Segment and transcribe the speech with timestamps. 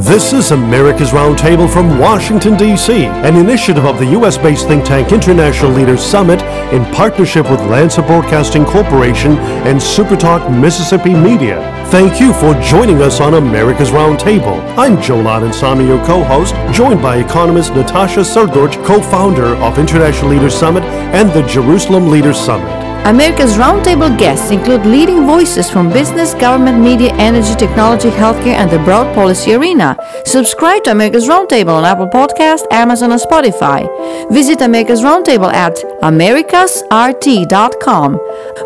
[0.00, 4.38] This is America's Roundtable from Washington, D.C., an initiative of the U.S.
[4.38, 6.40] based think tank International Leaders Summit
[6.72, 9.32] in partnership with Lanser Broadcasting Corporation
[9.68, 11.60] and Supertalk Mississippi Media.
[11.90, 14.58] Thank you for joining us on America's Roundtable.
[14.78, 20.30] I'm Joel Samy, your co host, joined by economist Natasha Srdoc, co founder of International
[20.30, 20.82] Leaders Summit
[21.12, 22.89] and the Jerusalem Leaders Summit.
[23.04, 28.78] America's Roundtable guests include leading voices from business, government, media, energy, technology, healthcare, and the
[28.80, 29.96] broad policy arena.
[30.26, 33.88] Subscribe to America's Roundtable on Apple Podcast, Amazon, and Spotify.
[34.30, 38.18] Visit America's Roundtable at americasrt.com.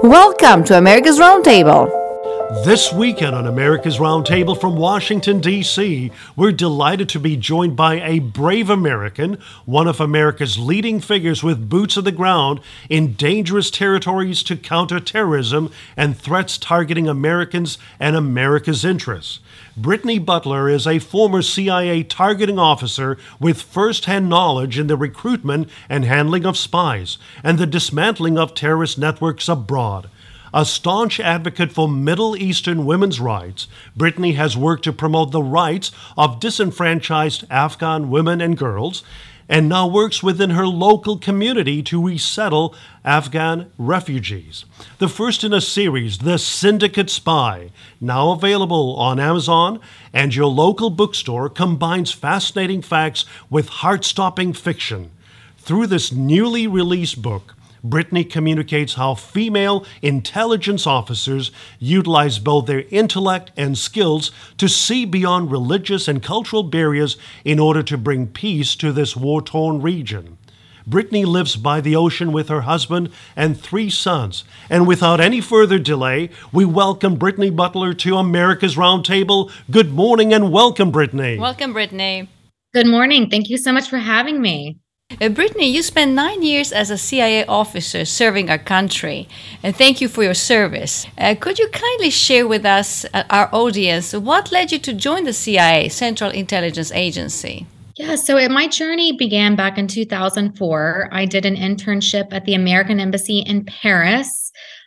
[0.02, 2.03] Welcome to America's Roundtable.
[2.50, 8.18] This weekend on America's Roundtable from Washington, D.C., we're delighted to be joined by a
[8.18, 14.42] brave American, one of America's leading figures with boots on the ground in dangerous territories
[14.42, 19.40] to counter terrorism and threats targeting Americans and America's interests.
[19.74, 25.68] Brittany Butler is a former CIA targeting officer with first hand knowledge in the recruitment
[25.88, 30.10] and handling of spies and the dismantling of terrorist networks abroad.
[30.56, 33.66] A staunch advocate for Middle Eastern women's rights,
[33.96, 39.02] Brittany has worked to promote the rights of disenfranchised Afghan women and girls
[39.48, 42.72] and now works within her local community to resettle
[43.04, 44.64] Afghan refugees.
[44.98, 49.80] The first in a series, The Syndicate Spy, now available on Amazon
[50.12, 55.10] and your local bookstore, combines fascinating facts with heart stopping fiction.
[55.58, 57.53] Through this newly released book,
[57.84, 65.50] Brittany communicates how female intelligence officers utilize both their intellect and skills to see beyond
[65.50, 70.38] religious and cultural barriers in order to bring peace to this war torn region.
[70.86, 74.44] Brittany lives by the ocean with her husband and three sons.
[74.68, 79.50] And without any further delay, we welcome Brittany Butler to America's Roundtable.
[79.70, 81.38] Good morning and welcome, Brittany.
[81.38, 82.28] Welcome, Brittany.
[82.74, 83.30] Good morning.
[83.30, 84.78] Thank you so much for having me.
[85.20, 89.28] Uh, Brittany, you spent nine years as a CIA officer serving our country,
[89.62, 91.06] and thank you for your service.
[91.16, 95.24] Uh, could you kindly share with us, uh, our audience, what led you to join
[95.24, 97.66] the CIA, Central Intelligence Agency?
[97.96, 101.10] Yeah, so my journey began back in 2004.
[101.12, 104.43] I did an internship at the American Embassy in Paris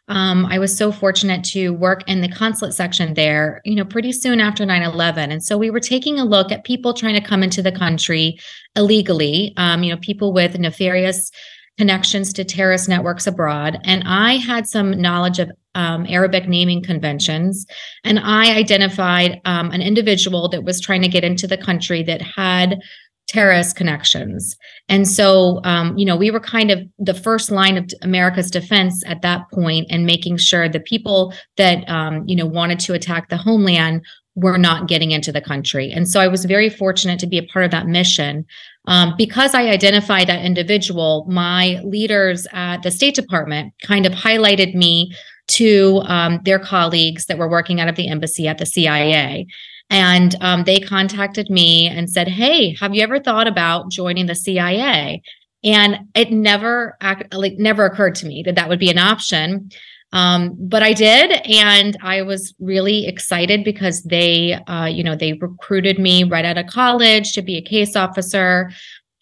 [0.08, 4.14] um, I was so fortunate to work in the consulate section there, you know, pretty
[4.14, 5.32] soon after 9 11.
[5.32, 8.40] And so we were taking a look at people trying to come into the country
[8.76, 11.32] illegally, um, you know, people with nefarious
[11.78, 13.80] connections to terrorist networks abroad.
[13.84, 17.68] And I had some knowledge of um, Arabic naming conventions.
[18.04, 22.22] And I identified um, an individual that was trying to get into the country that
[22.22, 22.80] had
[23.28, 24.58] terrorist connections.
[24.88, 29.04] And so, um, you know, we were kind of the first line of America's defense
[29.06, 33.30] at that point and making sure the people that, um, you know, wanted to attack
[33.30, 34.02] the homeland
[34.36, 35.92] were not getting into the country.
[35.92, 38.46] And so I was very fortunate to be a part of that mission.
[38.86, 44.76] Um, because I identified that individual, my leaders at the State Department kind of highlighted
[44.76, 45.14] me
[45.48, 49.48] to um, their colleagues that were working out of the embassy at the CIA.
[49.90, 54.36] And um, they contacted me and said, Hey, have you ever thought about joining the
[54.36, 55.22] CIA?
[55.64, 56.98] And it never
[57.32, 59.70] like never occurred to me that that would be an option.
[60.14, 65.34] Um, but I did, and I was really excited because they, uh, you know, they
[65.34, 68.72] recruited me right out of college to be a case officer.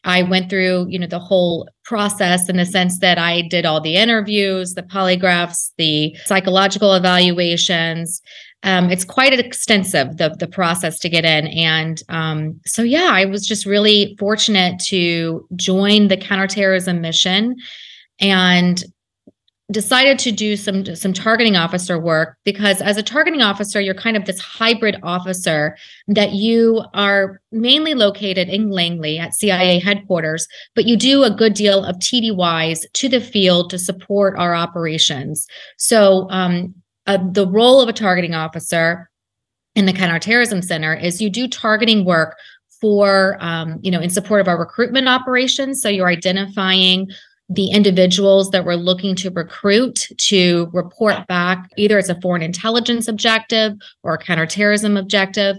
[0.04, 3.82] I went through, you know, the whole process in the sense that I did all
[3.82, 8.22] the interviews, the polygraphs, the psychological evaluations,
[8.66, 11.48] um, it's quite extensive the the process to get in.
[11.48, 17.56] And um, so yeah i was just really fortunate to join the counterterrorism mission
[18.20, 18.84] and
[19.72, 24.16] decided to do some some targeting officer work because as a targeting officer you're kind
[24.16, 25.76] of this hybrid officer
[26.08, 31.56] that you are mainly located in Langley at CIA headquarters but you do a good
[31.56, 35.48] deal of TDYs to the field to support our operations.
[35.78, 36.76] So um,
[37.08, 39.10] uh, the role of a targeting officer
[39.76, 42.36] in the counterterrorism center is you do targeting work
[42.82, 45.82] for um, you know in support of our recruitment operations.
[45.82, 47.10] So you're identifying
[47.50, 53.08] the individuals that we're looking to recruit to report back either as a foreign intelligence
[53.08, 55.58] objective or a counterterrorism objective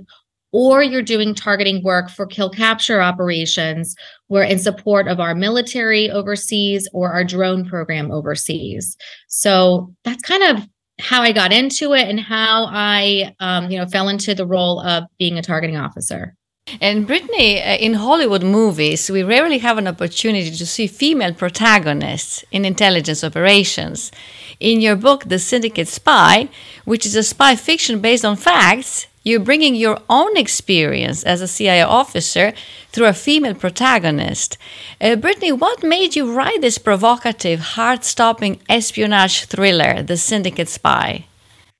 [0.52, 3.94] or you're doing targeting work for kill capture operations
[4.28, 8.96] where in support of our military overseas or our drone program overseas.
[9.28, 13.86] So that's kind of how I got into it and how I, um, you know,
[13.86, 16.34] fell into the role of being a targeting officer.
[16.80, 22.44] And Brittany, uh, in Hollywood movies, we rarely have an opportunity to see female protagonists
[22.50, 24.10] in intelligence operations.
[24.58, 26.48] In your book, The Syndicate Spy,
[26.84, 31.48] which is a spy fiction based on facts, You're bringing your own experience as a
[31.48, 32.52] CIA officer
[32.92, 34.56] through a female protagonist.
[35.00, 41.26] Uh, Brittany, what made you write this provocative, heart stopping espionage thriller, The Syndicate Spy?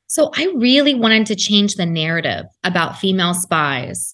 [0.08, 4.12] So, I really wanted to change the narrative about female spies.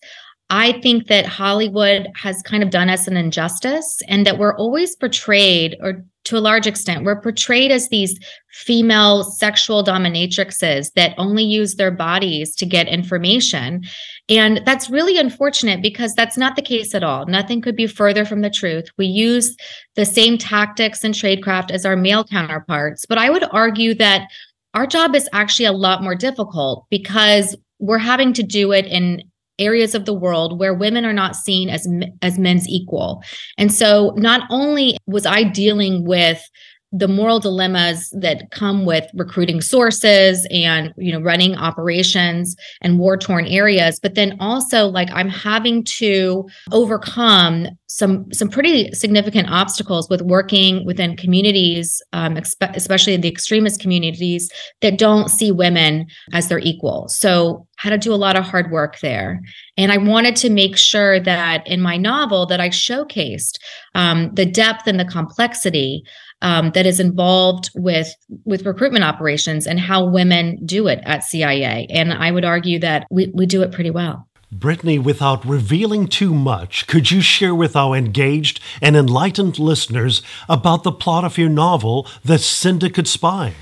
[0.53, 4.95] I think that Hollywood has kind of done us an injustice and that we're always
[4.95, 8.21] portrayed, or to a large extent, we're portrayed as these
[8.51, 13.83] female sexual dominatrixes that only use their bodies to get information.
[14.29, 17.25] And that's really unfortunate because that's not the case at all.
[17.25, 18.85] Nothing could be further from the truth.
[18.99, 19.57] We use
[19.97, 23.07] the same tactics and tradecraft as our male counterparts.
[23.07, 24.29] But I would argue that
[24.75, 29.23] our job is actually a lot more difficult because we're having to do it in
[29.59, 31.87] areas of the world where women are not seen as
[32.23, 33.23] as men's equal.
[33.59, 36.43] And so not only was I dealing with
[36.93, 43.17] the moral dilemmas that come with recruiting sources and you know running operations and war
[43.17, 50.09] torn areas but then also like i'm having to overcome some some pretty significant obstacles
[50.11, 54.51] with working within communities um, expe- especially the extremist communities
[54.83, 58.71] that don't see women as their equal so had to do a lot of hard
[58.71, 59.41] work there
[59.77, 63.59] and i wanted to make sure that in my novel that i showcased
[63.95, 66.05] um, the depth and the complexity
[66.43, 68.15] um, that is involved with
[68.45, 71.87] with recruitment operations and how women do it at CIA.
[71.89, 74.29] And I would argue that we, we do it pretty well.
[74.51, 80.83] Brittany, without revealing too much, could you share with our engaged and enlightened listeners about
[80.83, 83.55] the plot of your novel, The Syndicate Spy?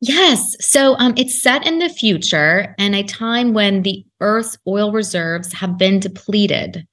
[0.00, 0.54] Yes.
[0.60, 5.52] So um, it's set in the future and a time when the Earth's oil reserves
[5.54, 6.86] have been depleted.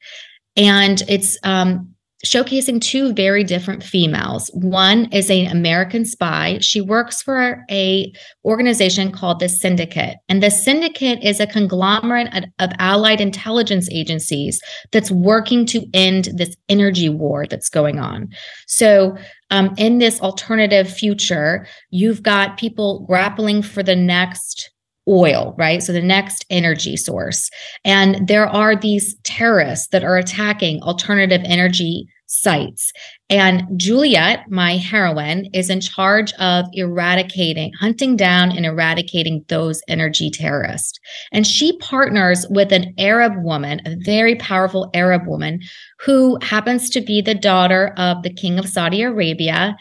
[0.55, 1.92] And it's um,
[2.25, 4.49] showcasing two very different females.
[4.53, 6.57] One is an American spy.
[6.61, 8.13] She works for a
[8.45, 10.17] organization called the Syndicate.
[10.29, 14.61] And the Syndicate is a conglomerate of allied intelligence agencies
[14.91, 18.29] that's working to end this energy war that's going on.
[18.67, 19.17] So
[19.51, 24.71] um, in this alternative future, you've got people grappling for the next
[25.07, 25.81] oil, right?
[25.83, 27.49] So the next energy source.
[27.83, 32.91] And there are these terrorists that are attacking alternative energy sites.
[33.29, 40.31] And Juliet, my heroine, is in charge of eradicating, hunting down and eradicating those energy
[40.31, 40.99] terrorists.
[41.31, 45.61] And she partners with an Arab woman, a very powerful Arab woman,
[45.99, 49.75] who happens to be the daughter of the king of Saudi Arabia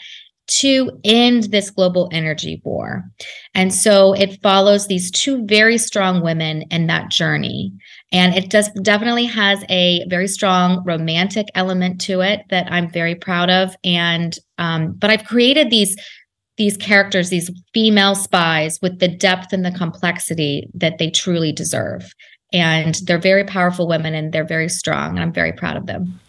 [0.48, 3.04] to end this global energy war.
[3.54, 7.72] And so it follows these two very strong women in that journey.
[8.10, 13.14] And it does definitely has a very strong romantic element to it that I'm very
[13.14, 13.74] proud of.
[13.84, 15.96] And um, but I've created these
[16.58, 22.12] these characters, these female spies, with the depth and the complexity that they truly deserve.
[22.52, 25.12] And they're very powerful women and they're very strong.
[25.12, 26.20] And I'm very proud of them.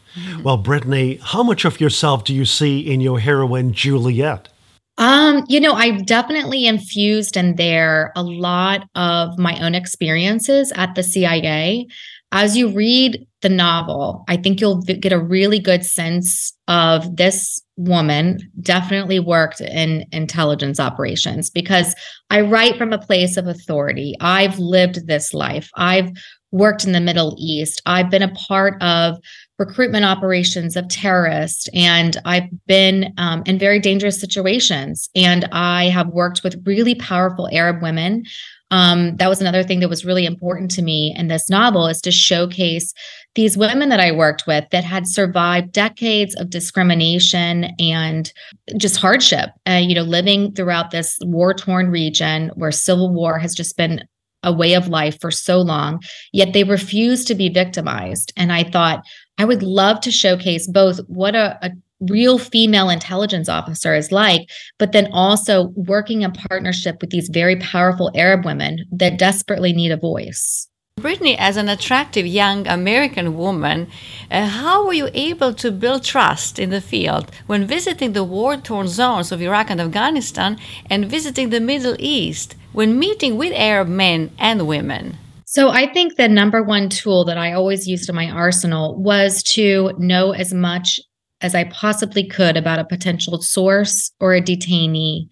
[0.43, 4.49] Well, Brittany, how much of yourself do you see in your heroine, Juliet?
[4.97, 10.93] Um, you know, I've definitely infused in there a lot of my own experiences at
[10.93, 11.87] the CIA.
[12.31, 17.61] As you read the novel, I think you'll get a really good sense of this
[17.77, 21.95] woman definitely worked in intelligence operations because
[22.29, 24.15] I write from a place of authority.
[24.19, 25.69] I've lived this life.
[25.75, 26.11] I've
[26.53, 27.81] worked in the Middle East.
[27.85, 29.17] I've been a part of
[29.59, 35.09] recruitment operations of terrorists, and I've been um, in very dangerous situations.
[35.15, 38.23] And I have worked with really powerful Arab women.
[38.71, 42.01] Um, that was another thing that was really important to me in this novel is
[42.01, 42.93] to showcase
[43.35, 48.31] these women that I worked with that had survived decades of discrimination and
[48.77, 49.49] just hardship.
[49.67, 54.03] Uh, you know, living throughout this war torn region where civil war has just been
[54.43, 58.33] a way of life for so long, yet they refuse to be victimized.
[58.37, 59.03] And I thought,
[59.37, 61.71] I would love to showcase both what a, a
[62.09, 67.55] real female intelligence officer is like, but then also working in partnership with these very
[67.57, 70.67] powerful Arab women that desperately need a voice.
[70.97, 73.87] Brittany, as an attractive young American woman,
[74.29, 78.57] uh, how were you able to build trust in the field when visiting the war
[78.57, 80.59] torn zones of Iraq and Afghanistan
[80.89, 85.17] and visiting the Middle East when meeting with Arab men and women?
[85.45, 89.43] So, I think the number one tool that I always used in my arsenal was
[89.53, 90.99] to know as much
[91.41, 95.27] as I possibly could about a potential source or a detainee.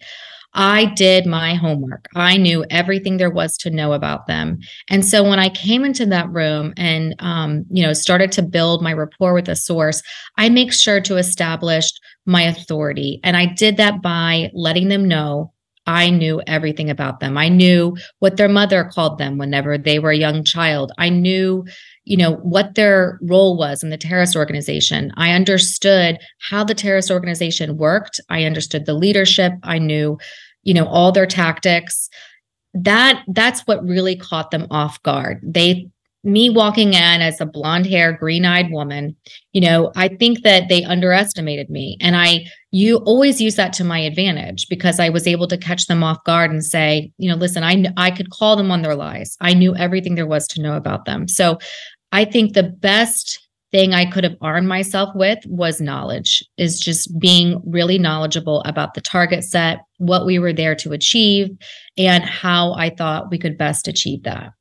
[0.54, 2.06] I did my homework.
[2.14, 4.58] I knew everything there was to know about them.
[4.90, 8.82] And so when I came into that room and um, you know started to build
[8.82, 10.02] my rapport with a source,
[10.36, 11.90] I make sure to establish
[12.26, 13.20] my authority.
[13.24, 15.51] And I did that by letting them know
[15.86, 17.36] I knew everything about them.
[17.36, 20.92] I knew what their mother called them whenever they were a young child.
[20.96, 21.64] I knew,
[22.04, 25.12] you know, what their role was in the terrorist organization.
[25.16, 26.18] I understood
[26.50, 28.20] how the terrorist organization worked.
[28.28, 29.54] I understood the leadership.
[29.64, 30.18] I knew,
[30.62, 32.08] you know, all their tactics.
[32.74, 35.40] That that's what really caught them off guard.
[35.42, 35.88] They
[36.24, 39.16] me walking in as a blonde hair, green eyed woman,
[39.52, 41.96] you know, I think that they underestimated me.
[42.00, 45.86] And I, you always use that to my advantage because I was able to catch
[45.86, 48.94] them off guard and say, you know, listen, I, I could call them on their
[48.94, 49.36] lies.
[49.40, 51.26] I knew everything there was to know about them.
[51.26, 51.58] So
[52.12, 53.40] I think the best
[53.72, 58.94] thing I could have armed myself with was knowledge, is just being really knowledgeable about
[58.94, 61.48] the target set, what we were there to achieve,
[61.96, 64.52] and how I thought we could best achieve that.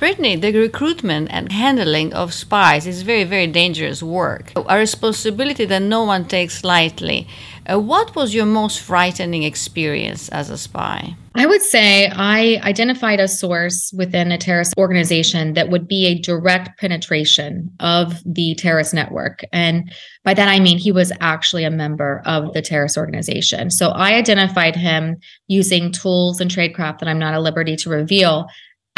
[0.00, 5.82] Brittany, the recruitment and handling of spies is very, very dangerous work, a responsibility that
[5.82, 7.28] no one takes lightly.
[7.70, 11.14] Uh, what was your most frightening experience as a spy?
[11.34, 16.18] I would say I identified a source within a terrorist organization that would be a
[16.18, 19.44] direct penetration of the terrorist network.
[19.52, 19.92] And
[20.24, 23.70] by that, I mean he was actually a member of the terrorist organization.
[23.70, 28.48] So I identified him using tools and tradecraft that I'm not at liberty to reveal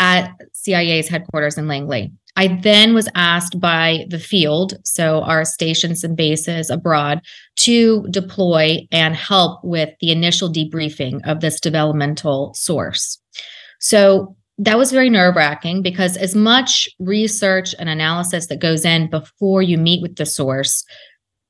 [0.03, 2.13] at CIA's headquarters in Langley.
[2.35, 7.21] I then was asked by the field, so our stations and bases abroad,
[7.59, 13.21] to deploy and help with the initial debriefing of this developmental source.
[13.79, 19.09] So that was very nerve wracking because as much research and analysis that goes in
[19.09, 20.85] before you meet with the source,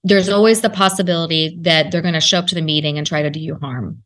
[0.04, 3.22] there's always the possibility that they're going to show up to the meeting and try
[3.22, 4.02] to do you harm.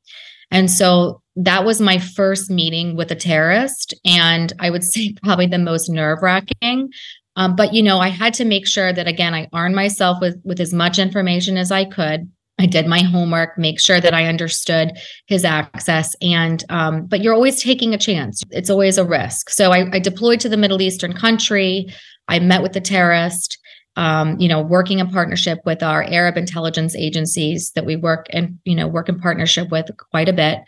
[0.53, 3.95] And so that was my first meeting with a terrorist.
[4.05, 6.91] And I would say probably the most nerve wracking.
[7.37, 10.41] Um, but, you know, I had to make sure that, again, I armed myself with,
[10.43, 12.31] with as much information as I could.
[12.59, 14.93] I did my homework, make sure that I understood
[15.27, 16.17] his access.
[16.23, 18.43] And, um, but you're always taking a chance.
[18.51, 19.51] It's always a risk.
[19.51, 21.93] So I, I deployed to the Middle Eastern country.
[22.29, 23.59] I met with the terrorist
[23.97, 28.59] um, you know, working in partnership with our Arab intelligence agencies that we work and,
[28.65, 30.59] you know, work in partnership with quite a bit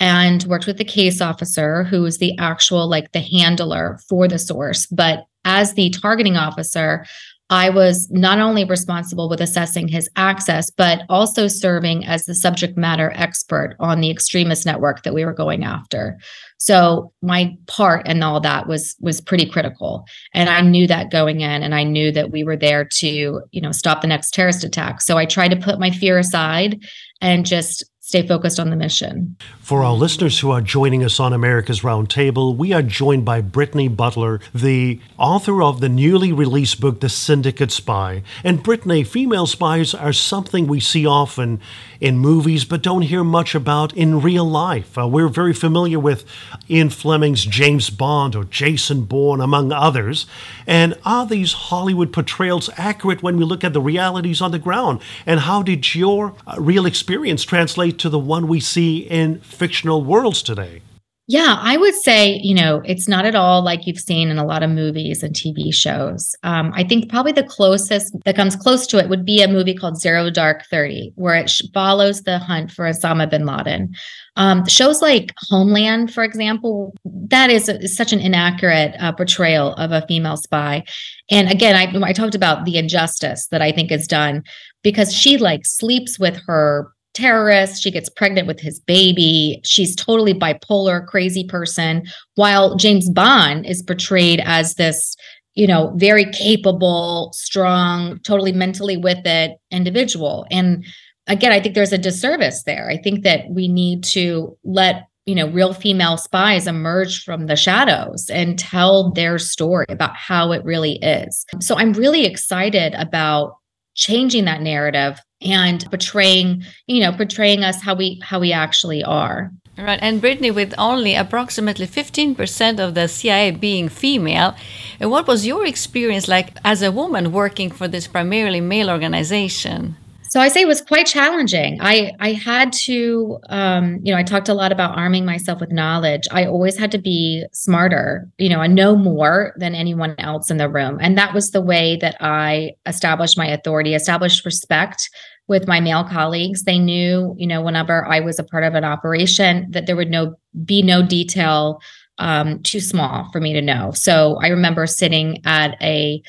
[0.00, 4.38] and worked with the case officer who was the actual like the handler for the
[4.38, 7.04] source but as the targeting officer
[7.50, 12.76] I was not only responsible with assessing his access, but also serving as the subject
[12.78, 16.18] matter expert on the extremist network that we were going after.
[16.56, 20.06] So my part and all that was was pretty critical.
[20.32, 23.60] And I knew that going in and I knew that we were there to, you
[23.60, 25.02] know, stop the next terrorist attack.
[25.02, 26.82] So I tried to put my fear aside
[27.20, 29.34] and just stay focused on the mission.
[29.60, 33.88] For our listeners who are joining us on America's Roundtable, we are joined by Brittany
[33.88, 38.22] Butler, the author of the newly released book, The Syndicate Spy.
[38.44, 41.62] And Brittany, female spies are something we see often
[41.98, 44.98] in movies but don't hear much about in real life.
[44.98, 46.26] Uh, we're very familiar with
[46.68, 50.26] Ian Fleming's James Bond or Jason Bourne, among others.
[50.66, 55.00] And are these Hollywood portrayals accurate when we look at the realities on the ground?
[55.24, 60.04] And how did your uh, real experience translate to the one we see in fictional
[60.04, 60.82] worlds today?
[61.26, 64.44] Yeah, I would say, you know, it's not at all like you've seen in a
[64.44, 66.36] lot of movies and TV shows.
[66.42, 69.72] Um, I think probably the closest that comes close to it would be a movie
[69.72, 73.94] called Zero Dark 30, where it follows the hunt for Osama bin Laden.
[74.36, 79.72] Um, shows like Homeland, for example, that is, a, is such an inaccurate uh, portrayal
[79.76, 80.84] of a female spy.
[81.30, 84.42] And again, I, I talked about the injustice that I think is done
[84.82, 87.82] because she like sleeps with her terrorist.
[87.82, 89.60] She gets pregnant with his baby.
[89.64, 92.06] She's totally bipolar, crazy person.
[92.34, 95.16] While James Bond is portrayed as this,
[95.54, 100.46] you know, very capable, strong, totally mentally with it individual.
[100.50, 100.84] And
[101.26, 102.88] again, I think there's a disservice there.
[102.90, 107.56] I think that we need to let you know real female spies emerge from the
[107.56, 113.56] shadows and tell their story about how it really is so i'm really excited about
[113.94, 119.50] changing that narrative and portraying you know portraying us how we how we actually are
[119.76, 124.54] Right, and Brittany, with only approximately 15% of the CIA being female,
[125.00, 129.96] what was your experience like as a woman working for this primarily male organization?
[130.34, 131.78] So I say it was quite challenging.
[131.80, 135.70] I I had to, um, you know, I talked a lot about arming myself with
[135.70, 136.26] knowledge.
[136.32, 140.56] I always had to be smarter, you know, and know more than anyone else in
[140.56, 145.08] the room, and that was the way that I established my authority, established respect
[145.46, 146.64] with my male colleagues.
[146.64, 150.10] They knew, you know, whenever I was a part of an operation, that there would
[150.10, 151.78] no be no detail
[152.18, 153.92] um, too small for me to know.
[153.92, 156.20] So I remember sitting at a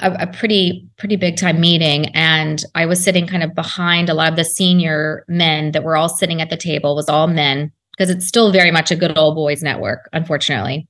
[0.00, 4.14] a, a, pretty pretty big time meeting and i was sitting kind of behind a
[4.14, 7.70] lot of the senior men that were all sitting at the table was all men
[7.92, 10.88] because it's still very much a good old boys network, unfortunately.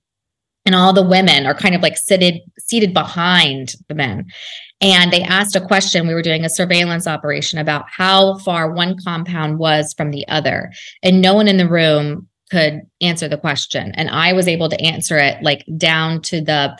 [0.64, 4.26] And all the women are kind of like seated seated behind the men.
[4.80, 6.06] And they asked a question.
[6.06, 10.72] We were doing a surveillance operation about how far one compound was from the other.
[11.02, 13.92] And no one in the room could answer the question.
[13.96, 16.78] And I was able to answer it like down to the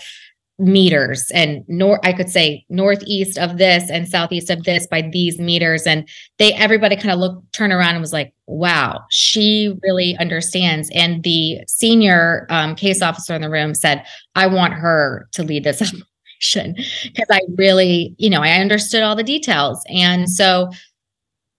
[0.62, 5.38] meters and nor I could say northeast of this and southeast of this by these
[5.38, 5.86] meters.
[5.86, 10.88] And they everybody kind of looked, turned around and was like, wow, she really understands.
[10.94, 14.04] And the senior um, case officer in the room said,
[14.36, 19.16] I want her to lead this operation because I really, you know, I understood all
[19.16, 19.82] the details.
[19.88, 20.70] And so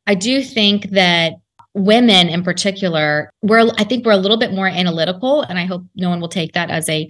[0.07, 1.33] I do think that
[1.73, 5.41] women in particular, we're I think we're a little bit more analytical.
[5.41, 7.09] And I hope no one will take that as a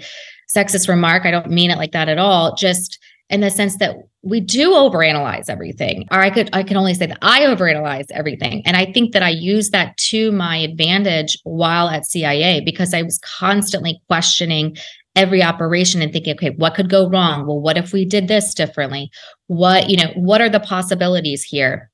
[0.56, 1.26] sexist remark.
[1.26, 2.56] I don't mean it like that at all.
[2.56, 6.08] Just in the sense that we do overanalyze everything.
[6.12, 8.62] Or I could I can only say that I overanalyze everything.
[8.66, 13.02] And I think that I use that to my advantage while at CIA because I
[13.02, 14.78] was constantly questioning
[15.16, 17.46] every operation and thinking, okay, what could go wrong?
[17.46, 19.12] Well, what if we did this differently?
[19.48, 21.92] What, you know, what are the possibilities here?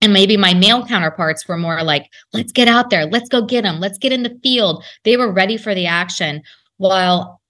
[0.00, 3.62] And maybe my male counterparts were more like, let's get out there, let's go get
[3.62, 4.84] them, let's get in the field.
[5.04, 6.42] They were ready for the action.
[6.78, 7.40] While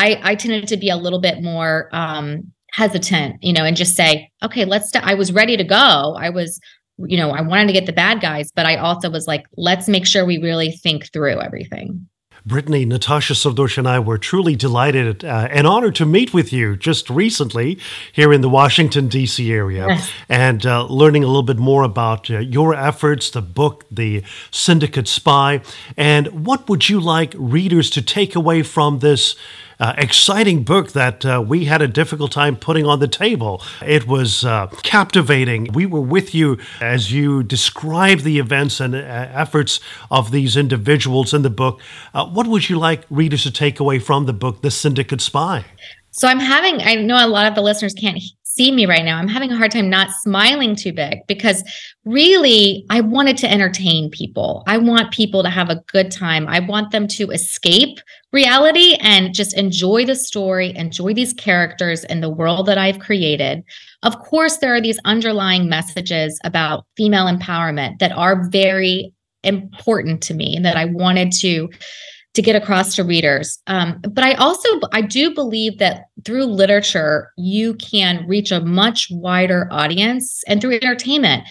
[0.00, 3.94] I, I tended to be a little bit more um, hesitant, you know, and just
[3.94, 6.16] say, okay, let's, st- I was ready to go.
[6.18, 6.58] I was,
[6.96, 9.88] you know, I wanted to get the bad guys, but I also was like, let's
[9.88, 12.08] make sure we really think through everything.
[12.46, 16.74] Brittany, Natasha Srdoc, and I were truly delighted uh, and honored to meet with you
[16.74, 17.78] just recently
[18.10, 19.52] here in the Washington, D.C.
[19.52, 20.10] area yes.
[20.30, 25.08] and uh, learning a little bit more about uh, your efforts, the book, The Syndicate
[25.08, 25.60] Spy.
[25.98, 29.36] And what would you like readers to take away from this?
[29.80, 33.62] Uh, exciting book that uh, we had a difficult time putting on the table.
[33.84, 35.72] It was uh, captivating.
[35.72, 41.32] We were with you as you described the events and uh, efforts of these individuals
[41.32, 41.80] in the book.
[42.14, 45.64] Uh, what would you like readers to take away from the book, The Syndicate Spy?
[46.12, 48.20] So I'm having, I know a lot of the listeners can't
[48.54, 51.62] see me right now, I'm having a hard time not smiling too big because
[52.04, 54.64] really I wanted to entertain people.
[54.66, 56.48] I want people to have a good time.
[56.48, 57.98] I want them to escape
[58.32, 63.62] reality and just enjoy the story, enjoy these characters and the world that I've created.
[64.02, 69.12] Of course, there are these underlying messages about female empowerment that are very
[69.44, 71.68] important to me and that I wanted to
[72.34, 73.58] to get across to readers.
[73.66, 79.08] Um, but I also I do believe that through literature you can reach a much
[79.10, 81.44] wider audience and through entertainment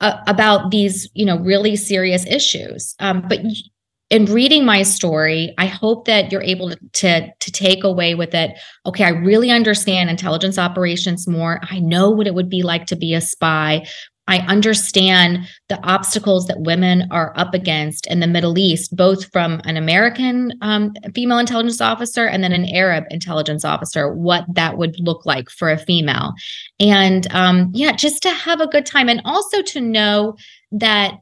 [0.00, 2.94] uh, about these you know really serious issues.
[2.98, 3.40] Um, but
[4.10, 8.34] in reading my story, I hope that you're able to, to, to take away with
[8.34, 8.58] it.
[8.84, 11.60] Okay, I really understand intelligence operations more.
[11.70, 13.86] I know what it would be like to be a spy.
[14.30, 19.60] I understand the obstacles that women are up against in the Middle East, both from
[19.64, 24.94] an American um, female intelligence officer and then an Arab intelligence officer, what that would
[25.00, 26.32] look like for a female.
[26.78, 30.36] And um, yeah, just to have a good time and also to know
[30.70, 31.14] that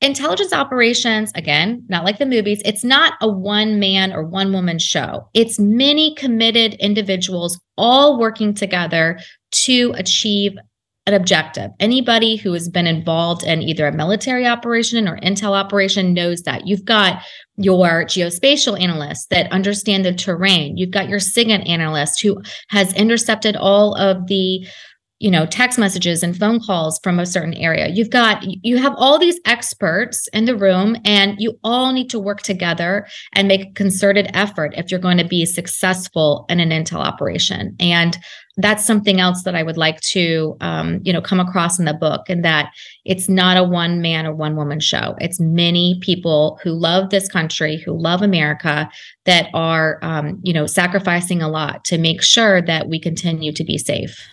[0.00, 4.78] intelligence operations again not like the movies it's not a one man or one woman
[4.78, 10.56] show it's many committed individuals all working together to achieve
[11.10, 11.70] an objective.
[11.80, 16.66] Anybody who has been involved in either a military operation or intel operation knows that.
[16.66, 17.22] You've got
[17.56, 20.76] your geospatial analysts that understand the terrain.
[20.76, 24.66] You've got your SIGINT analyst who has intercepted all of the
[25.20, 28.94] you know text messages and phone calls from a certain area you've got you have
[28.96, 33.68] all these experts in the room and you all need to work together and make
[33.68, 38.18] a concerted effort if you're going to be successful in an intel operation and
[38.56, 41.94] that's something else that I would like to, um, you know, come across in the
[41.94, 42.72] book, and that
[43.04, 45.14] it's not a one man or one woman show.
[45.18, 48.90] It's many people who love this country, who love America,
[49.24, 53.64] that are, um, you know, sacrificing a lot to make sure that we continue to
[53.64, 54.28] be safe.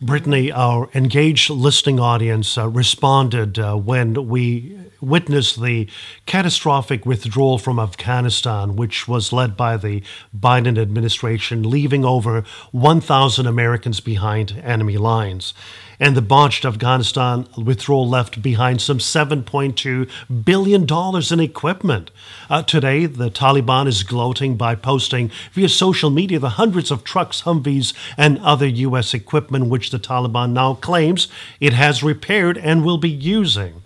[0.00, 5.88] Brittany, our engaged listening audience uh, responded uh, when we witnessed the
[6.26, 10.02] catastrophic withdrawal from Afghanistan, which was led by the
[10.38, 15.54] Biden administration, leaving over 1,000 Americans behind enemy lines
[15.98, 20.10] and the botched Afghanistan withdrawal left behind some $7.2
[20.44, 20.86] billion
[21.32, 22.10] in equipment.
[22.48, 27.42] Uh, today, the Taliban is gloating by posting via social media the hundreds of trucks,
[27.42, 29.14] Humvees, and other U.S.
[29.14, 31.28] equipment which the Taliban now claims
[31.60, 33.82] it has repaired and will be using.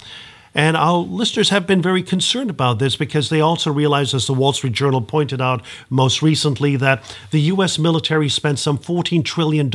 [0.55, 4.35] And our listeners have been very concerned about this because they also realize, as the
[4.35, 7.79] Wall Street Journal pointed out most recently, that the U.S.
[7.79, 9.71] military spent some $14 trillion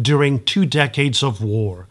[0.00, 1.86] during two decades of war.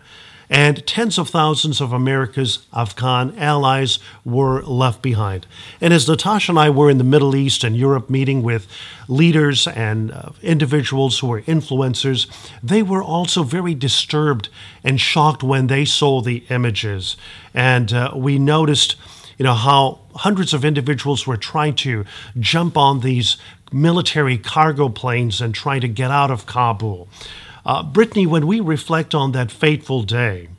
[0.49, 5.45] And tens of thousands of America's Afghan allies were left behind.
[5.79, 8.67] And as Natasha and I were in the Middle East and Europe meeting with
[9.07, 12.27] leaders and uh, individuals who were influencers,
[12.63, 14.49] they were also very disturbed
[14.83, 17.15] and shocked when they saw the images.
[17.53, 18.95] And uh, we noticed
[19.37, 22.05] you know how hundreds of individuals were trying to
[22.39, 23.37] jump on these
[23.71, 27.07] military cargo planes and trying to get out of Kabul.
[27.65, 30.49] Uh, Brittany, when we reflect on that fateful day,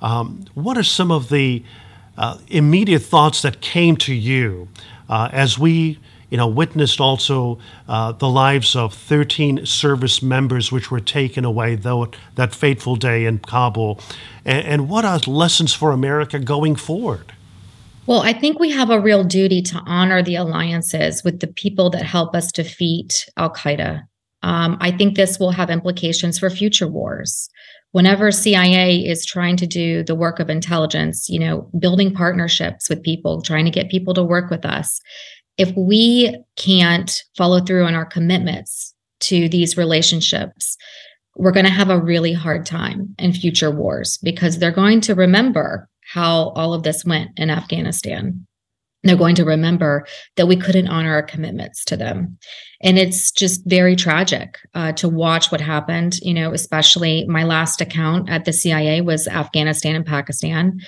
[0.00, 1.62] um, what are some of the
[2.18, 4.68] uh, immediate thoughts that came to you
[5.08, 5.98] uh, as we
[6.32, 11.74] you know, witnessed also uh, the lives of 13 service members which were taken away
[11.74, 14.00] though that fateful day in Kabul.
[14.42, 17.34] And, and what are lessons for America going forward?
[18.06, 21.90] Well, I think we have a real duty to honor the alliances with the people
[21.90, 24.04] that help us defeat Al Qaeda
[24.42, 27.48] um, I think this will have implications for future wars.
[27.92, 33.02] Whenever CIA is trying to do the work of intelligence, you know, building partnerships with
[33.02, 35.00] people, trying to get people to work with us,
[35.58, 40.76] if we can't follow through on our commitments to these relationships,
[41.36, 45.14] we're going to have a really hard time in future wars because they're going to
[45.14, 48.46] remember how all of this went in Afghanistan
[49.02, 52.38] they're going to remember that we couldn't honor our commitments to them.
[52.82, 57.80] And it's just very tragic uh, to watch what happened you know especially my last
[57.80, 60.78] account at the cia was afghanistan and pakistan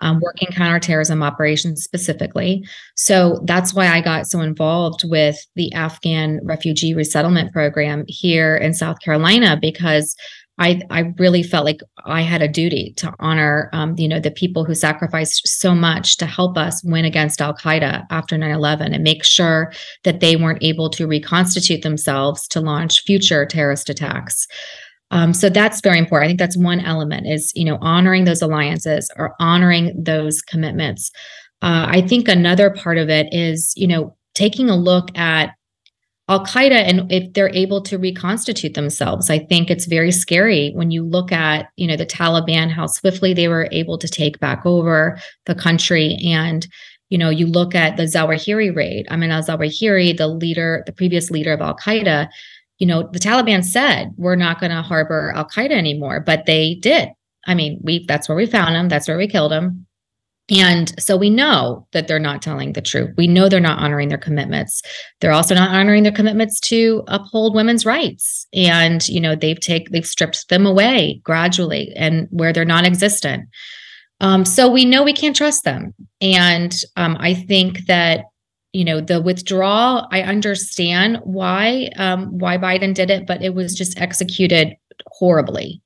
[0.00, 2.62] um, working counterterrorism operations specifically.
[2.96, 8.74] So that's why i got so involved with the afghan refugee resettlement program here in
[8.74, 10.14] south carolina because
[10.58, 14.30] I I really felt like I had a duty to honor um, you know the
[14.30, 19.02] people who sacrificed so much to help us win against Al Qaeda after 9/11 and
[19.02, 19.72] make sure
[20.04, 24.46] that they weren't able to reconstitute themselves to launch future terrorist attacks.
[25.10, 26.26] Um, so that's very important.
[26.26, 31.10] I think that's one element is you know honoring those alliances or honoring those commitments.
[31.62, 35.54] Uh, I think another part of it is you know taking a look at
[36.28, 39.28] Al Qaeda and if they're able to reconstitute themselves.
[39.28, 43.34] I think it's very scary when you look at, you know, the Taliban, how swiftly
[43.34, 46.16] they were able to take back over the country.
[46.24, 46.66] And,
[47.10, 49.06] you know, you look at the Zawahiri raid.
[49.10, 52.28] I mean, al Zawahiri, the leader, the previous leader of Al Qaeda,
[52.78, 56.76] you know, the Taliban said, we're not going to harbor Al Qaeda anymore, but they
[56.76, 57.10] did.
[57.46, 59.86] I mean, we that's where we found him, that's where we killed him.
[60.50, 63.14] And so we know that they're not telling the truth.
[63.16, 64.82] We know they're not honoring their commitments.
[65.20, 68.46] They're also not honoring their commitments to uphold women's rights.
[68.52, 73.48] And, you know, they've take they've stripped them away gradually and where they're non-existent.
[74.20, 75.94] Um, so we know we can't trust them.
[76.20, 78.26] And um, I think that
[78.74, 83.72] you know the withdrawal i understand why um, why biden did it but it was
[83.72, 84.74] just executed
[85.06, 85.80] horribly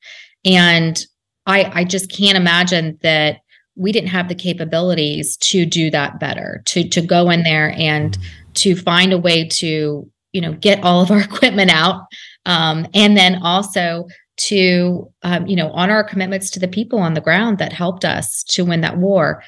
[0.46, 1.04] and
[1.44, 3.40] i i just can't imagine that
[3.78, 8.18] we didn't have the capabilities to do that better to to go in there and
[8.54, 12.02] to find a way to you know get all of our equipment out
[12.46, 17.14] um, and then also to um, you know honor our commitments to the people on
[17.14, 19.42] the ground that helped us to win that war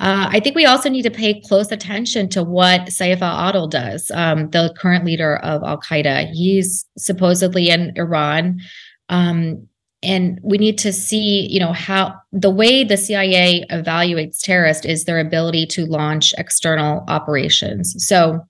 [0.00, 4.10] uh, I think we also need to pay close attention to what Saif al-Adil does,
[4.10, 6.30] um, the current leader of Al Qaeda.
[6.32, 8.58] He's supposedly in Iran.
[9.08, 9.68] Um,
[10.04, 15.04] and we need to see you know how the way the cia evaluates terrorists is
[15.04, 17.94] their ability to launch external operations.
[18.06, 18.40] So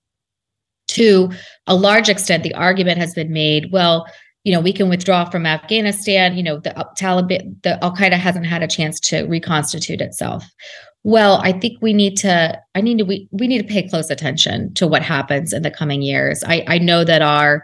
[0.89, 1.31] to
[1.67, 4.05] a large extent the argument has been made well
[4.43, 8.61] you know we can withdraw from afghanistan you know the taliban the al-qaeda hasn't had
[8.61, 10.45] a chance to reconstitute itself.
[11.03, 14.09] Well i think we need to i need to we, we need to pay close
[14.09, 16.43] attention to what happens in the coming years.
[16.45, 17.63] I i know that our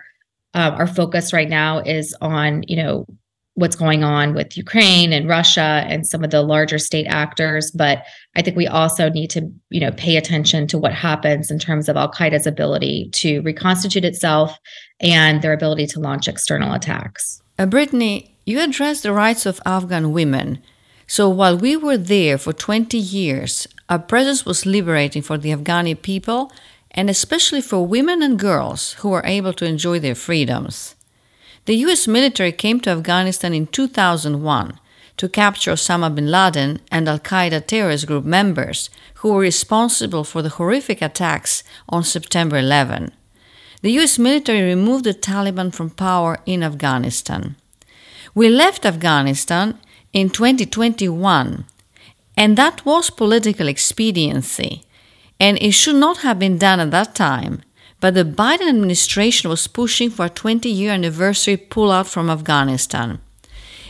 [0.54, 3.06] uh, our focus right now is on you know
[3.55, 7.69] what's going on with Ukraine and Russia and some of the larger state actors.
[7.71, 8.03] But
[8.35, 11.89] I think we also need to, you know, pay attention to what happens in terms
[11.89, 14.57] of Al Qaeda's ability to reconstitute itself
[15.01, 17.41] and their ability to launch external attacks.
[17.59, 20.61] Uh, Brittany, you addressed the rights of Afghan women.
[21.07, 26.01] So while we were there for 20 years, our presence was liberating for the Afghani
[26.01, 26.51] people
[26.91, 30.95] and especially for women and girls who were able to enjoy their freedoms.
[31.65, 34.80] The US military came to Afghanistan in 2001
[35.17, 40.41] to capture Osama bin Laden and Al Qaeda terrorist group members who were responsible for
[40.41, 43.12] the horrific attacks on September 11.
[43.84, 47.56] The US military removed the Taliban from power in Afghanistan.
[48.34, 49.78] We left Afghanistan
[50.13, 51.65] in 2021,
[52.36, 54.84] and that was political expediency,
[55.39, 57.62] and it should not have been done at that time
[58.01, 63.19] but the Biden administration was pushing for a 20 year anniversary pullout from Afghanistan.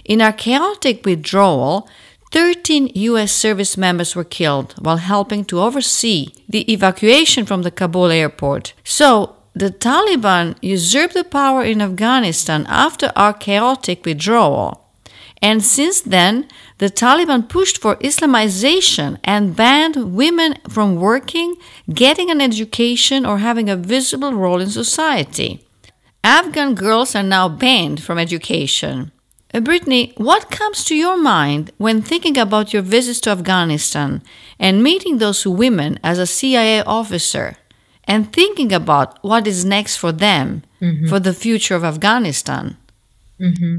[0.05, 1.89] In our chaotic withdrawal,
[2.31, 3.31] 13 U.S.
[3.31, 8.73] service members were killed while helping to oversee the evacuation from the Kabul airport.
[8.83, 14.80] So, the Taliban usurped the power in Afghanistan after our chaotic withdrawal.
[15.41, 21.55] And since then, the Taliban pushed for Islamization and banned women from working,
[21.91, 25.65] getting an education, or having a visible role in society.
[26.23, 29.11] Afghan girls are now banned from education.
[29.53, 34.21] Uh, Brittany, what comes to your mind when thinking about your visits to Afghanistan
[34.59, 37.57] and meeting those women as a CIA officer
[38.05, 41.07] and thinking about what is next for them mm-hmm.
[41.07, 42.77] for the future of Afghanistan?
[43.39, 43.77] Mm-hmm.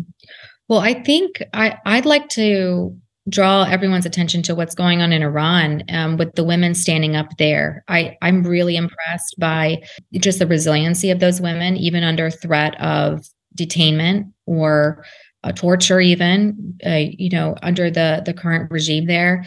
[0.68, 2.96] Well, I think I, I'd like to
[3.28, 7.28] draw everyone's attention to what's going on in Iran um, with the women standing up
[7.38, 7.84] there.
[7.88, 9.82] I, I'm really impressed by
[10.14, 13.24] just the resiliency of those women, even under threat of
[13.56, 15.04] detainment or
[15.44, 19.44] uh, torture, even uh, you know under the the current regime there.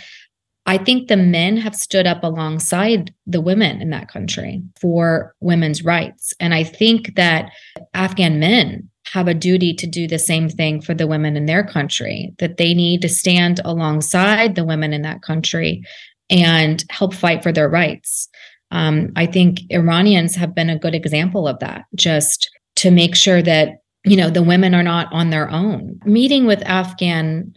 [0.65, 5.85] I think the men have stood up alongside the women in that country for women's
[5.85, 6.33] rights.
[6.39, 7.51] And I think that
[7.93, 11.63] Afghan men have a duty to do the same thing for the women in their
[11.63, 15.83] country, that they need to stand alongside the women in that country
[16.29, 18.27] and help fight for their rights.
[18.71, 23.41] Um, I think Iranians have been a good example of that, just to make sure
[23.41, 25.99] that, you know, the women are not on their own.
[26.05, 27.55] Meeting with Afghan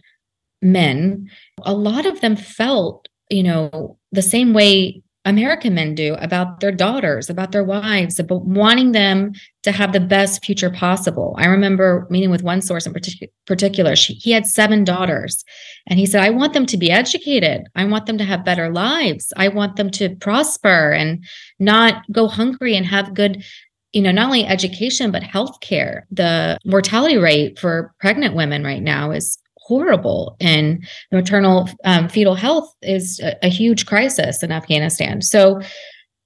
[0.61, 1.29] men,
[1.63, 6.71] a lot of them felt, you know, the same way American men do about their
[6.71, 11.35] daughters, about their wives, about wanting them to have the best future possible.
[11.37, 13.95] I remember meeting with one source in partic- particular.
[13.95, 15.43] She, he had seven daughters,
[15.87, 17.67] and he said, I want them to be educated.
[17.75, 19.31] I want them to have better lives.
[19.37, 21.23] I want them to prosper and
[21.59, 23.43] not go hungry and have good
[23.91, 28.83] you know not only education but health care the mortality rate for pregnant women right
[28.83, 29.39] now is
[29.69, 30.35] horrible.
[30.41, 35.21] And maternal um, fetal health is a, a, huge crisis in afghanistan.
[35.21, 35.61] So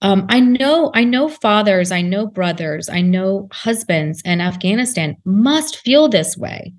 [0.01, 5.77] um, i know i know fathers i know brothers i know husbands in afghanistan must
[5.77, 6.73] feel this way.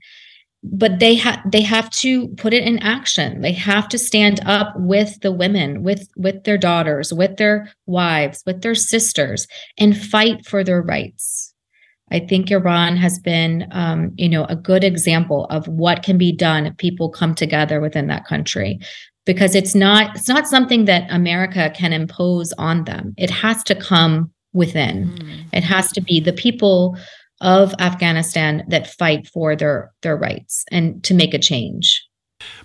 [0.62, 3.42] But they have they have to put it in action.
[3.42, 8.42] They have to stand up with the women with with their daughters with their wives
[8.46, 9.46] with their sisters
[9.79, 11.53] and fight for their rights
[12.14, 16.31] I think Iran has been, um, you know, a good example of what can be
[16.31, 18.79] done if people come together within that country,
[19.27, 23.14] because it's not it's not something that America can impose on them.
[23.16, 25.09] It has to come within.
[25.09, 25.44] Mm.
[25.53, 26.96] It has to be the people
[27.40, 32.03] of Afghanistan that fight for their their rights and to make a change.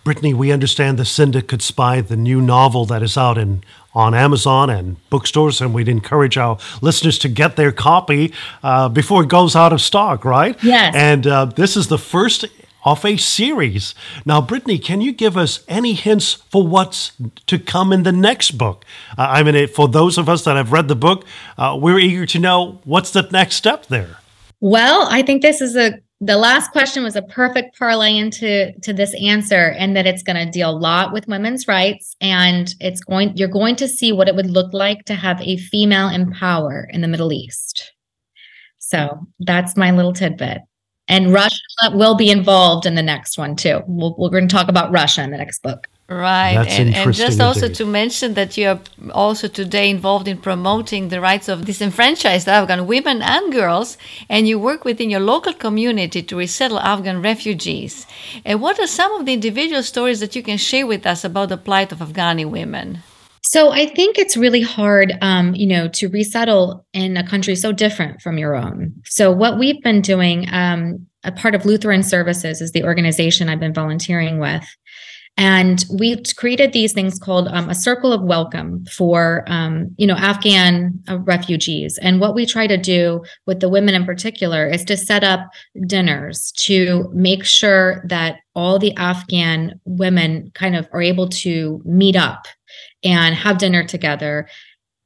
[0.04, 3.64] Brittany, we understand the could Spy, the new novel that is out in
[3.96, 9.24] on Amazon and bookstores, and we'd encourage our listeners to get their copy uh, before
[9.24, 10.62] it goes out of stock, right?
[10.64, 10.94] Yes.
[10.96, 12.46] And uh, this is the first
[12.86, 13.94] of a series.
[14.26, 17.12] Now, Brittany, can you give us any hints for what's
[17.48, 18.86] to come in the next book?
[19.18, 21.26] Uh, I mean, for those of us that have read the book,
[21.58, 24.18] uh, we're eager to know what's the next step there.
[24.62, 28.92] Well, I think this is a the last question was a perfect parlay into to
[28.92, 33.02] this answer and that it's going to deal a lot with women's rights and it's
[33.02, 36.32] going you're going to see what it would look like to have a female in
[36.32, 37.94] power in the middle east.
[38.80, 40.60] So that's my little tidbit.
[41.08, 41.62] And russia
[41.94, 43.82] will be involved in the next one too.
[43.88, 46.66] We'll, we're going to talk about russia in the next book Right.
[46.68, 47.78] And, and, just also indeed.
[47.78, 52.88] to mention that you are also today involved in promoting the rights of disenfranchised Afghan
[52.88, 53.96] women and girls,
[54.28, 58.08] and you work within your local community to resettle Afghan refugees.
[58.44, 61.50] And what are some of the individual stories that you can share with us about
[61.50, 63.04] the plight of Afghani women?
[63.44, 67.72] So I think it's really hard, um, you know, to resettle in a country so
[67.72, 68.94] different from your own.
[69.06, 73.60] So what we've been doing, um, a part of Lutheran Services is the organization I've
[73.60, 74.66] been volunteering with.
[75.40, 80.18] And we created these things called um, a circle of welcome for, um, you know,
[80.18, 81.98] Afghan uh, refugees.
[82.00, 85.50] And what we try to do with the women in particular is to set up
[85.88, 92.18] dinners to make sure that all the Afghan women kind of are able to meet
[92.18, 92.46] up
[93.06, 94.46] and have dinner together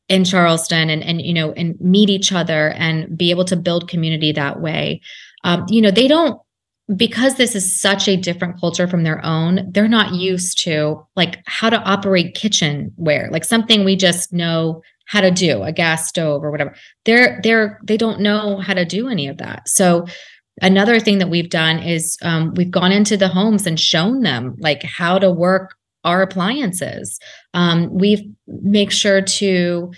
[0.10, 3.88] in Charleston and and you know and meet each other and be able to build
[3.88, 5.00] community that way.
[5.44, 6.42] Um, you know, they don't
[6.96, 11.42] because this is such a different culture from their own, they're not used to like
[11.46, 16.44] how to operate kitchenware, like something we just know how to do, a gas stove
[16.44, 16.76] or whatever.
[17.06, 19.68] They're they're they don't know how to do any of that.
[19.70, 20.06] So
[20.62, 24.56] another thing that we've done is um, we've gone into the homes and shown them
[24.60, 27.18] like how to work our appliances.
[27.54, 29.92] Um, we've make sure to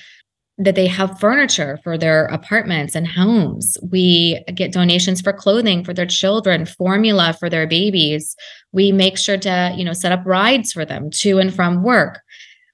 [0.58, 3.78] that they have furniture for their apartments and homes.
[3.92, 8.36] We get donations for clothing for their children, formula for their babies.
[8.72, 12.22] We make sure to, you know, set up rides for them to and from work.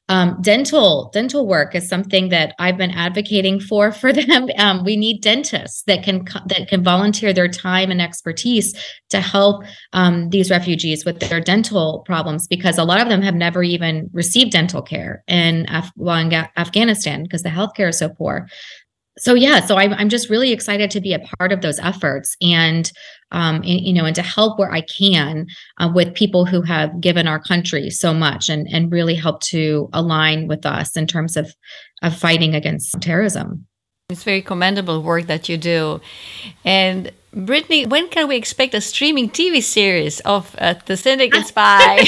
[0.10, 4.50] Um, dental dental work is something that I've been advocating for for them.
[4.58, 8.74] Um, we need dentists that can that can volunteer their time and expertise
[9.10, 13.36] to help um, these refugees with their dental problems because a lot of them have
[13.36, 18.10] never even received dental care in, Af- well, in Afghanistan because the healthcare is so
[18.10, 18.48] poor
[19.22, 22.36] so yeah so I'm, I'm just really excited to be a part of those efforts
[22.42, 22.92] and
[23.32, 27.00] um, and, you know and to help where i can uh, with people who have
[27.00, 31.38] given our country so much and and really help to align with us in terms
[31.38, 31.56] of
[32.02, 33.68] of fighting against terrorism.
[34.10, 36.02] It's very commendable work that you do.
[36.66, 42.04] And brittany when can we expect a streaming tv series of uh, the syndicate spy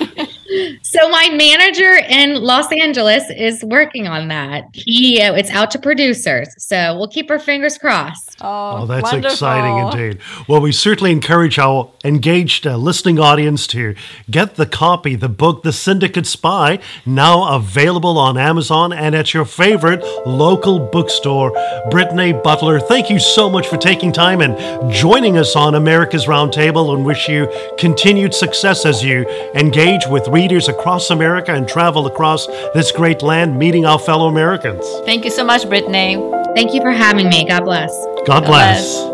[0.82, 4.64] so my manager in Los Angeles is working on that.
[4.72, 6.48] He uh, it's out to producers.
[6.58, 8.36] So we'll keep our fingers crossed.
[8.40, 9.32] Oh, oh that's wonderful.
[9.32, 10.20] exciting indeed.
[10.48, 13.94] Well, we certainly encourage our engaged uh, listening audience to
[14.30, 19.44] get the copy, the book The Syndicate Spy, now available on Amazon and at your
[19.44, 21.52] favorite local bookstore.
[21.90, 26.94] Brittany Butler, thank you so much for taking time and joining us on America's Roundtable
[26.94, 32.46] and wish you continued success as you engage with readers across America and travel across
[32.74, 34.84] this great land meeting our fellow Americans.
[35.06, 36.16] Thank you so much, Brittany.
[36.54, 37.48] Thank you for having me.
[37.48, 37.90] God bless.
[37.90, 38.94] God, God bless.
[38.94, 39.13] bless.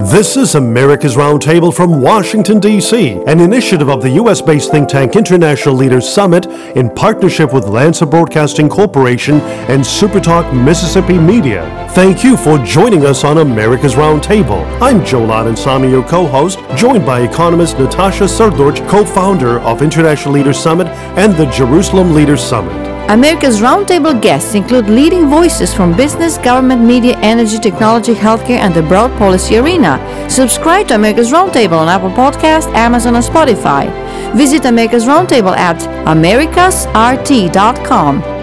[0.00, 4.40] This is America's Roundtable from Washington, D.C., an initiative of the U.S.
[4.40, 11.18] based think tank International Leaders Summit in partnership with Lanser Broadcasting Corporation and Supertalk Mississippi
[11.18, 11.86] Media.
[11.90, 14.64] Thank you for joining us on America's Roundtable.
[14.80, 20.32] I'm Joe Samy, your co host, joined by economist Natasha Srdoc, co founder of International
[20.32, 20.86] Leaders Summit
[21.18, 22.99] and the Jerusalem Leaders Summit.
[23.10, 28.82] America's Roundtable guests include leading voices from business, government, media, energy, technology, healthcare, and the
[28.82, 29.98] broad policy arena.
[30.30, 33.90] Subscribe to America's Roundtable on Apple Podcast, Amazon, and Spotify.
[34.36, 38.39] Visit America's Roundtable at americasrt.com.